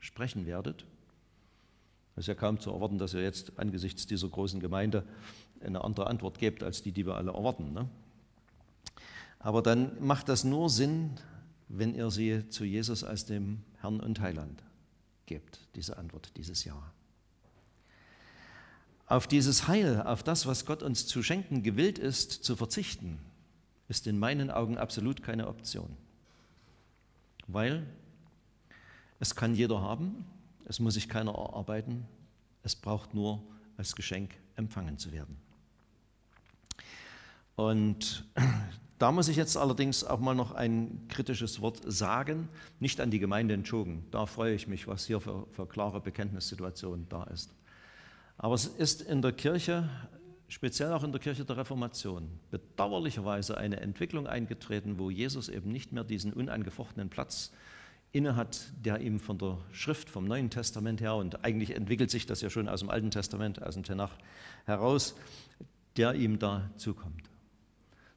sprechen 0.00 0.46
werdet, 0.46 0.86
ist 2.16 2.28
ja 2.28 2.34
kaum 2.34 2.58
zu 2.58 2.70
erwarten, 2.70 2.96
dass 2.96 3.12
ihr 3.12 3.22
jetzt 3.22 3.58
angesichts 3.58 4.06
dieser 4.06 4.28
großen 4.28 4.60
Gemeinde 4.60 5.04
eine 5.60 5.84
andere 5.84 6.06
Antwort 6.06 6.38
gebt, 6.38 6.62
als 6.62 6.82
die, 6.82 6.92
die 6.92 7.04
wir 7.04 7.16
alle 7.16 7.32
erwarten. 7.32 7.74
Ne? 7.74 7.88
Aber 9.38 9.62
dann 9.62 10.02
macht 10.02 10.30
das 10.30 10.44
nur 10.44 10.70
Sinn, 10.70 11.20
wenn 11.68 11.94
ihr 11.94 12.10
sie 12.10 12.48
zu 12.48 12.64
Jesus 12.64 13.04
als 13.04 13.26
dem 13.26 13.62
Herrn 13.80 14.00
und 14.00 14.20
Heiland 14.20 14.62
gebt, 15.26 15.60
diese 15.74 15.98
Antwort, 15.98 16.32
dieses 16.36 16.64
Ja. 16.64 16.92
Auf 19.06 19.28
dieses 19.28 19.68
Heil, 19.68 20.02
auf 20.02 20.24
das, 20.24 20.46
was 20.46 20.66
Gott 20.66 20.82
uns 20.82 21.06
zu 21.06 21.22
schenken 21.22 21.62
gewillt 21.62 21.98
ist, 21.98 22.32
zu 22.32 22.56
verzichten, 22.56 23.20
ist 23.88 24.08
in 24.08 24.18
meinen 24.18 24.50
Augen 24.50 24.78
absolut 24.78 25.22
keine 25.22 25.46
Option. 25.46 25.96
Weil 27.46 27.86
es 29.20 29.36
kann 29.36 29.54
jeder 29.54 29.80
haben, 29.80 30.24
es 30.64 30.80
muss 30.80 30.94
sich 30.94 31.08
keiner 31.08 31.32
erarbeiten, 31.32 32.04
es 32.64 32.74
braucht 32.74 33.14
nur 33.14 33.42
als 33.76 33.94
Geschenk 33.94 34.34
empfangen 34.56 34.98
zu 34.98 35.12
werden. 35.12 35.36
Und 37.54 38.24
da 38.98 39.12
muss 39.12 39.28
ich 39.28 39.36
jetzt 39.36 39.56
allerdings 39.56 40.02
auch 40.02 40.18
mal 40.18 40.34
noch 40.34 40.50
ein 40.50 41.06
kritisches 41.08 41.60
Wort 41.60 41.80
sagen, 41.86 42.48
nicht 42.80 43.00
an 43.00 43.12
die 43.12 43.20
Gemeinde 43.20 43.54
in 43.54 43.64
Schogen. 43.64 44.04
Da 44.10 44.26
freue 44.26 44.54
ich 44.54 44.66
mich, 44.66 44.88
was 44.88 45.06
hier 45.06 45.20
für, 45.20 45.46
für 45.52 45.66
klare 45.66 46.00
Bekenntnissituation 46.00 47.06
da 47.08 47.22
ist. 47.24 47.54
Aber 48.38 48.54
es 48.54 48.66
ist 48.66 49.02
in 49.02 49.22
der 49.22 49.32
Kirche, 49.32 49.88
speziell 50.48 50.92
auch 50.92 51.02
in 51.02 51.12
der 51.12 51.20
Kirche 51.20 51.44
der 51.44 51.56
Reformation, 51.56 52.28
bedauerlicherweise 52.50 53.56
eine 53.56 53.80
Entwicklung 53.80 54.26
eingetreten, 54.26 54.98
wo 54.98 55.10
Jesus 55.10 55.48
eben 55.48 55.72
nicht 55.72 55.92
mehr 55.92 56.04
diesen 56.04 56.32
unangefochtenen 56.32 57.08
Platz 57.08 57.52
innehat, 58.12 58.72
der 58.84 59.00
ihm 59.00 59.20
von 59.20 59.38
der 59.38 59.58
Schrift, 59.72 60.08
vom 60.10 60.26
Neuen 60.26 60.50
Testament 60.50 61.00
her, 61.00 61.14
und 61.14 61.44
eigentlich 61.44 61.74
entwickelt 61.74 62.10
sich 62.10 62.26
das 62.26 62.40
ja 62.40 62.50
schon 62.50 62.68
aus 62.68 62.80
dem 62.80 62.90
Alten 62.90 63.10
Testament, 63.10 63.62
aus 63.62 63.74
dem 63.74 63.84
Tenach 63.84 64.12
heraus, 64.64 65.16
der 65.96 66.14
ihm 66.14 66.38
da 66.38 66.70
zukommt. 66.76 67.30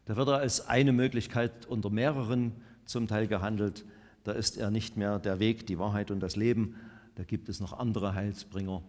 Da 0.06 0.16
wird 0.16 0.28
er 0.28 0.38
als 0.38 0.68
eine 0.68 0.92
Möglichkeit 0.92 1.66
unter 1.68 1.90
mehreren 1.90 2.54
zum 2.86 3.08
Teil 3.08 3.28
gehandelt. 3.28 3.86
Da 4.24 4.32
ist 4.32 4.58
er 4.58 4.72
nicht 4.72 4.98
mehr 4.98 5.20
der 5.20 5.40
Weg, 5.40 5.68
die 5.68 5.80
Wahrheit 5.80 6.12
und 6.12 6.20
das 6.20 6.36
Leben. 6.36 6.76
Da 7.16 7.24
gibt 7.24 7.48
es 7.48 7.60
noch 7.60 7.74
andere 7.74 8.16
Heilsbringer. 8.16 8.82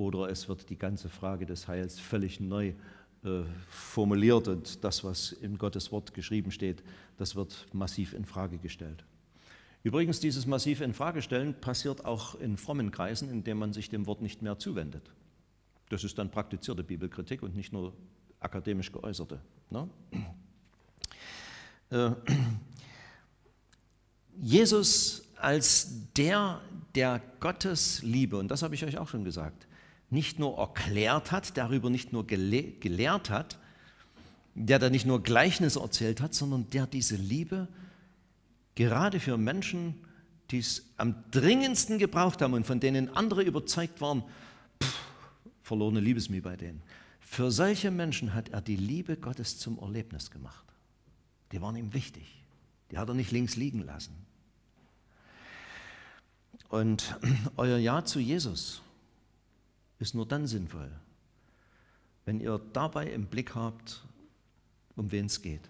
Oder 0.00 0.30
es 0.30 0.48
wird 0.48 0.70
die 0.70 0.78
ganze 0.78 1.10
Frage 1.10 1.44
des 1.44 1.68
Heils 1.68 2.00
völlig 2.00 2.40
neu 2.40 2.72
äh, 3.22 3.42
formuliert 3.68 4.48
und 4.48 4.82
das, 4.82 5.04
was 5.04 5.32
in 5.32 5.58
Gottes 5.58 5.92
Wort 5.92 6.14
geschrieben 6.14 6.50
steht, 6.52 6.82
das 7.18 7.36
wird 7.36 7.66
massiv 7.74 8.14
in 8.14 8.24
Frage 8.24 8.56
gestellt. 8.56 9.04
Übrigens, 9.82 10.18
dieses 10.18 10.46
massiv 10.46 10.80
in 10.80 10.94
Frage 10.94 11.20
stellen 11.20 11.52
passiert 11.52 12.06
auch 12.06 12.34
in 12.36 12.56
frommen 12.56 12.90
Kreisen, 12.90 13.28
indem 13.28 13.58
man 13.58 13.74
sich 13.74 13.90
dem 13.90 14.06
Wort 14.06 14.22
nicht 14.22 14.40
mehr 14.40 14.58
zuwendet. 14.58 15.02
Das 15.90 16.02
ist 16.02 16.16
dann 16.16 16.30
praktizierte 16.30 16.82
Bibelkritik 16.82 17.42
und 17.42 17.54
nicht 17.54 17.74
nur 17.74 17.92
akademisch 18.38 18.90
geäußerte. 18.90 19.38
Ne? 19.68 19.86
Äh, 21.90 22.12
Jesus 24.40 25.26
als 25.36 25.90
der, 26.16 26.62
der 26.94 27.20
Gottes 27.38 28.02
Liebe, 28.02 28.38
und 28.38 28.48
das 28.48 28.62
habe 28.62 28.74
ich 28.74 28.82
euch 28.82 28.96
auch 28.96 29.08
schon 29.08 29.24
gesagt, 29.24 29.66
nicht 30.10 30.38
nur 30.38 30.58
erklärt 30.58 31.30
hat, 31.30 31.56
darüber 31.56 31.88
nicht 31.88 32.12
nur 32.12 32.26
gelehrt 32.26 33.30
hat, 33.30 33.58
der 34.54 34.78
da 34.78 34.90
nicht 34.90 35.06
nur 35.06 35.22
Gleichnisse 35.22 35.80
erzählt 35.80 36.20
hat, 36.20 36.34
sondern 36.34 36.68
der 36.70 36.86
diese 36.86 37.16
Liebe 37.16 37.68
gerade 38.74 39.20
für 39.20 39.36
Menschen, 39.36 39.94
die 40.50 40.58
es 40.58 40.84
am 40.96 41.14
dringendsten 41.30 41.98
gebraucht 41.98 42.42
haben 42.42 42.54
und 42.54 42.66
von 42.66 42.80
denen 42.80 43.14
andere 43.14 43.42
überzeugt 43.42 44.00
waren, 44.00 44.24
pff, 44.82 45.00
verlorene 45.62 46.00
Liebesmühe 46.00 46.42
bei 46.42 46.56
denen. 46.56 46.82
Für 47.20 47.52
solche 47.52 47.92
Menschen 47.92 48.34
hat 48.34 48.48
er 48.48 48.60
die 48.60 48.76
Liebe 48.76 49.16
Gottes 49.16 49.58
zum 49.58 49.78
Erlebnis 49.78 50.32
gemacht. 50.32 50.64
Die 51.52 51.60
waren 51.60 51.76
ihm 51.76 51.94
wichtig. 51.94 52.42
Die 52.90 52.98
hat 52.98 53.08
er 53.08 53.14
nicht 53.14 53.30
links 53.30 53.54
liegen 53.54 53.82
lassen. 53.82 54.14
Und 56.68 57.16
euer 57.56 57.78
Ja 57.78 58.04
zu 58.04 58.18
Jesus 58.18 58.82
ist 60.00 60.14
nur 60.14 60.26
dann 60.26 60.46
sinnvoll, 60.46 60.90
wenn 62.24 62.40
ihr 62.40 62.60
dabei 62.72 63.06
im 63.10 63.26
Blick 63.26 63.54
habt, 63.54 64.02
um 64.96 65.12
wen 65.12 65.26
es 65.26 65.42
geht. 65.42 65.62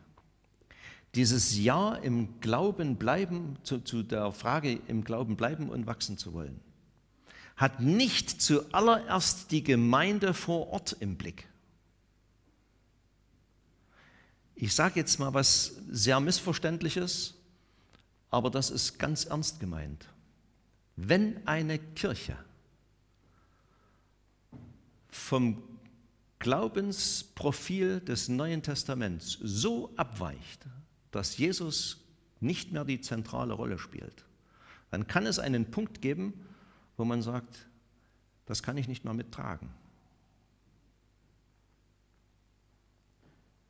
Dieses 1.17 1.59
Ja 1.59 1.97
im 1.97 2.41
Glauben 2.41 2.97
bleiben, 2.97 3.57
zu, 3.65 3.81
zu 3.81 4.05
der 4.05 4.33
Frage 4.33 4.81
im 4.87 5.03
Glauben 5.03 5.37
bleiben 5.37 5.69
und 5.69 5.87
wachsen 5.87 6.17
zu 6.17 6.33
wollen, 6.33 6.61
hat 7.57 7.81
nicht 7.81 8.41
zuallererst 8.41 9.51
die 9.51 9.65
Gemeinde 9.65 10.33
vor 10.33 10.69
Ort 10.69 10.97
im 11.01 11.17
Blick. 11.17 11.49
Ich 14.55 14.75
sage 14.75 15.01
jetzt 15.01 15.19
mal 15.19 15.35
was 15.35 15.77
sehr 15.91 16.21
Missverständliches, 16.21 17.35
aber 18.31 18.51
das 18.51 18.71
ist 18.71 18.99
ganz 18.99 19.25
ernst 19.25 19.59
gemeint. 19.59 20.07
Wenn 20.95 21.47
eine 21.47 21.79
Kirche 21.79 22.37
vom 25.11 25.63
Glaubensprofil 26.39 28.01
des 28.01 28.29
Neuen 28.29 28.63
Testaments 28.63 29.39
so 29.43 29.93
abweicht, 29.97 30.67
dass 31.11 31.37
Jesus 31.37 32.05
nicht 32.41 32.73
mehr 32.73 32.85
die 32.85 33.01
zentrale 33.01 33.53
Rolle 33.53 33.79
spielt, 33.79 34.25
dann 34.91 35.07
kann 35.07 35.27
es 35.27 35.39
einen 35.39 35.71
Punkt 35.71 36.01
geben, 36.01 36.33
wo 36.97 37.05
man 37.05 37.23
sagt, 37.23 37.69
das 38.47 38.63
kann 38.63 38.77
ich 38.77 38.89
nicht 38.89 39.05
mehr 39.05 39.15
mittragen. 39.15 39.71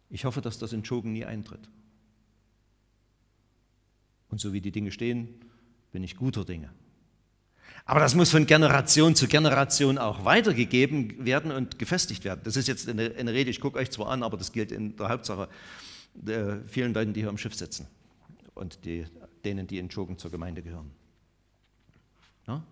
Ich 0.09 0.25
hoffe, 0.25 0.41
dass 0.41 0.59
das 0.59 0.73
in 0.73 0.83
Chogen 0.83 1.13
nie 1.13 1.25
eintritt. 1.25 1.69
Und 4.29 4.41
so 4.41 4.53
wie 4.53 4.61
die 4.61 4.73
Dinge 4.73 4.93
stehen, 4.93 5.45
bin 5.93 6.03
ich 6.03 6.17
guter 6.17 6.45
Dinge. 6.45 6.73
Aber 7.85 8.01
das 8.01 8.15
muss 8.15 8.31
von 8.31 8.47
Generation 8.47 9.15
zu 9.15 9.27
Generation 9.27 9.99
auch 9.99 10.25
weitergegeben 10.25 11.25
werden 11.25 11.51
und 11.51 11.79
gefestigt 11.79 12.25
werden. 12.25 12.41
Das 12.45 12.57
ist 12.57 12.69
jetzt 12.69 12.89
eine, 12.89 13.15
eine 13.17 13.33
Rede, 13.33 13.51
ich 13.51 13.61
gucke 13.61 13.79
euch 13.79 13.91
zwar 13.91 14.09
an, 14.09 14.23
aber 14.23 14.37
das 14.37 14.53
gilt 14.53 14.73
in 14.73 14.97
der 14.97 15.09
Hauptsache 15.09 15.49
der 16.15 16.63
vielen 16.67 16.95
Leuten, 16.95 17.13
die 17.13 17.21
hier 17.21 17.31
im 17.31 17.39
Schiff 17.39 17.55
sitzen 17.55 17.87
und 18.55 18.85
die, 18.85 19.07
denen, 19.45 19.67
die 19.67 19.79
in 19.79 19.89
Chogen 19.89 20.19
zur 20.19 20.31
Gemeinde 20.31 20.63
gehören. 20.63 20.91
Ja? 22.47 22.63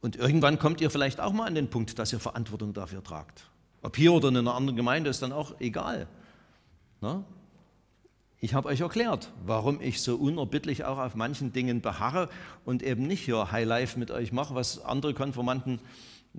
Und 0.00 0.16
irgendwann 0.16 0.58
kommt 0.58 0.80
ihr 0.80 0.90
vielleicht 0.90 1.20
auch 1.20 1.32
mal 1.32 1.46
an 1.46 1.54
den 1.54 1.70
Punkt, 1.70 1.98
dass 1.98 2.12
ihr 2.12 2.20
Verantwortung 2.20 2.74
dafür 2.74 3.02
tragt. 3.02 3.50
Ob 3.82 3.96
hier 3.96 4.12
oder 4.12 4.28
in 4.28 4.36
einer 4.36 4.54
anderen 4.54 4.76
Gemeinde 4.76 5.10
ist 5.10 5.22
dann 5.22 5.32
auch 5.32 5.60
egal. 5.60 6.08
Na? 7.00 7.24
Ich 8.44 8.52
habe 8.52 8.68
euch 8.68 8.82
erklärt, 8.82 9.32
warum 9.46 9.80
ich 9.80 10.02
so 10.02 10.16
unerbittlich 10.16 10.84
auch 10.84 10.98
auf 10.98 11.14
manchen 11.14 11.54
Dingen 11.54 11.80
beharre 11.80 12.28
und 12.66 12.82
eben 12.82 13.06
nicht 13.06 13.24
hier 13.24 13.50
Highlife 13.50 13.98
mit 13.98 14.10
euch 14.10 14.32
mache, 14.32 14.54
was 14.54 14.84
andere 14.84 15.14
Konformanten 15.14 15.78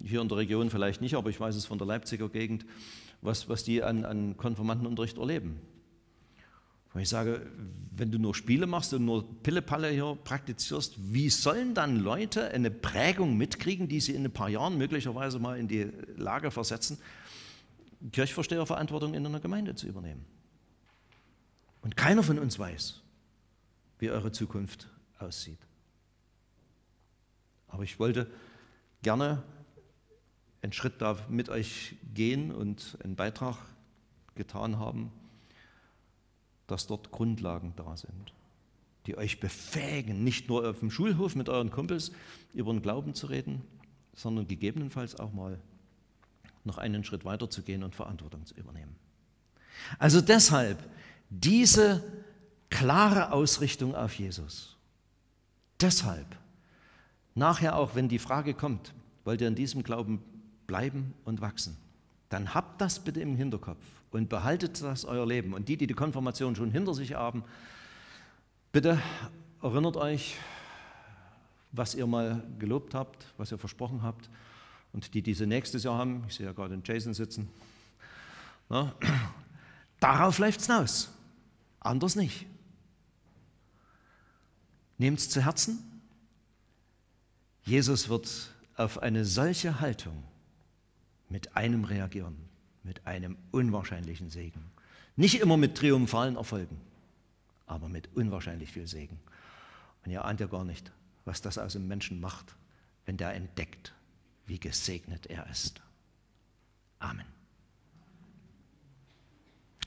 hier 0.04 0.22
in 0.22 0.28
der 0.28 0.38
Region 0.38 0.70
vielleicht 0.70 1.02
nicht, 1.02 1.16
aber 1.16 1.32
ich 1.32 1.40
weiß 1.40 1.56
es 1.56 1.66
von 1.66 1.80
der 1.80 1.88
Leipziger 1.88 2.30
Gegend, 2.30 2.64
was, 3.24 3.50
was 3.50 3.64
die 3.64 3.82
an, 3.82 4.06
an 4.06 4.38
Konformantenunterricht 4.38 5.18
erleben. 5.18 5.60
Und 6.94 7.02
ich 7.02 7.10
sage, 7.10 7.42
wenn 7.98 8.12
du 8.12 8.20
nur 8.20 8.36
Spiele 8.36 8.68
machst 8.68 8.94
und 8.94 9.04
nur 9.04 9.26
Pillepalle 9.42 9.90
hier 9.90 10.16
praktizierst, 10.24 10.94
wie 11.12 11.32
sollen 11.32 11.74
dann 11.74 12.02
Leute 12.02 12.50
eine 12.50 12.70
Prägung 12.70 13.36
mitkriegen, 13.36 13.88
die 13.88 14.00
sie 14.00 14.14
in 14.14 14.26
ein 14.26 14.32
paar 14.32 14.50
Jahren 14.50 14.78
möglicherweise 14.78 15.40
mal 15.40 15.58
in 15.58 15.68
die 15.68 15.88
Lage 16.18 16.52
versetzen, 16.52 17.00
Kirchvorsteherverantwortung 18.12 19.16
in 19.16 19.26
einer 19.26 19.40
Gemeinde 19.40 19.74
zu 19.74 19.88
übernehmen? 19.88 20.35
Und 21.86 21.96
keiner 21.96 22.24
von 22.24 22.40
uns 22.40 22.58
weiß, 22.58 23.00
wie 24.00 24.10
eure 24.10 24.32
Zukunft 24.32 24.90
aussieht. 25.20 25.60
Aber 27.68 27.84
ich 27.84 28.00
wollte 28.00 28.26
gerne 29.04 29.44
einen 30.64 30.74
Schritt 30.74 31.00
da 31.00 31.16
mit 31.30 31.48
euch 31.50 31.96
gehen 32.16 32.52
und 32.52 32.98
einen 33.04 33.16
Beitrag 33.16 33.58
getan 34.34 34.80
haben, 34.80 35.12
dass 36.66 36.88
dort 36.88 37.12
Grundlagen 37.12 37.74
da 37.76 37.96
sind, 37.96 38.34
die 39.06 39.16
euch 39.16 39.40
befähigen, 39.40 40.24
nicht 40.24 40.50
nur 40.50 40.68
auf 40.68 40.80
dem 40.80 40.90
Schulhof 40.90 41.36
mit 41.36 41.50
euren 41.50 41.70
Kumpels 41.70 42.12
über 42.56 42.74
den 42.74 42.82
Glauben 42.82 43.14
zu 43.14 43.28
reden, 43.28 43.62
sondern 44.16 44.48
gegebenenfalls 44.48 45.20
auch 45.20 45.34
mal 45.34 45.62
noch 46.64 46.80
einen 46.80 47.04
Schritt 47.04 47.26
weiter 47.26 47.48
zu 47.48 47.62
gehen 47.62 47.84
und 47.84 47.94
Verantwortung 47.94 48.44
zu 48.44 48.56
übernehmen. 48.56 48.96
Also 50.00 50.20
deshalb 50.20 50.80
diese 51.30 52.04
klare 52.70 53.32
Ausrichtung 53.32 53.96
auf 53.96 54.14
Jesus. 54.16 54.76
Deshalb, 55.80 56.28
nachher 57.34 57.76
auch, 57.76 57.96
wenn 57.96 58.10
die 58.10 58.20
Frage 58.20 58.54
kommt, 58.54 58.94
wollt 59.24 59.42
ihr 59.42 59.48
in 59.48 59.56
diesem 59.56 59.84
Glauben 59.84 60.22
bleiben 60.68 61.14
und 61.26 61.42
wachsen, 61.42 61.78
dann 62.30 62.54
habt 62.54 62.82
das 62.82 63.00
bitte 63.00 63.20
im 63.20 63.36
Hinterkopf 63.36 63.84
und 64.12 64.30
behaltet 64.30 64.82
das 64.82 65.06
euer 65.06 65.26
Leben. 65.26 65.54
Und 65.54 65.68
die, 65.68 65.78
die 65.78 65.88
die 65.88 65.94
Konfirmation 65.94 66.56
schon 66.56 66.72
hinter 66.72 66.94
sich 66.94 67.14
haben, 67.14 67.44
bitte 68.72 69.00
erinnert 69.62 69.98
euch, 69.98 70.38
was 71.72 71.96
ihr 71.96 72.08
mal 72.08 72.44
gelobt 72.58 72.94
habt, 72.94 73.26
was 73.38 73.52
ihr 73.52 73.58
versprochen 73.58 74.02
habt. 74.02 74.30
Und 74.94 75.14
die 75.14 75.22
diese 75.22 75.46
nächstes 75.46 75.84
Jahr 75.84 75.98
haben, 75.98 76.24
ich 76.28 76.36
sehe 76.36 76.46
ja 76.46 76.54
gerade 76.54 76.76
den 76.76 76.84
Jason 76.86 77.14
sitzen, 77.14 77.50
na, 78.70 78.96
darauf 80.00 80.40
läuft 80.40 80.62
es 80.62 80.68
hinaus. 80.68 81.15
Anders 81.86 82.16
nicht. 82.16 82.48
Nehmt 84.98 85.20
es 85.20 85.30
zu 85.30 85.46
Herzen. 85.46 86.02
Jesus 87.64 88.10
wird 88.10 88.56
auf 88.76 89.04
eine 89.04 89.24
solche 89.24 89.80
Haltung 89.80 90.24
mit 91.30 91.56
einem 91.56 91.84
reagieren, 91.84 92.38
mit 92.84 93.06
einem 93.06 93.38
unwahrscheinlichen 93.52 94.32
Segen. 94.32 94.72
Nicht 95.16 95.40
immer 95.40 95.58
mit 95.58 95.78
triumphalen 95.78 96.38
Erfolgen, 96.38 96.82
aber 97.68 97.88
mit 97.88 98.10
unwahrscheinlich 98.16 98.72
viel 98.72 98.88
Segen. 98.88 99.20
Und 100.04 100.12
ihr 100.12 100.26
ahnt 100.26 100.40
ja 100.40 100.48
gar 100.48 100.64
nicht, 100.64 100.92
was 101.24 101.42
das 101.42 101.60
aus 101.60 101.74
dem 101.74 101.88
Menschen 101.88 102.20
macht, 102.20 102.56
wenn 103.06 103.18
der 103.18 103.34
entdeckt, 103.36 103.94
wie 104.48 104.60
gesegnet 104.60 105.28
er 105.28 105.48
ist. 105.50 105.82
Amen. 106.98 107.35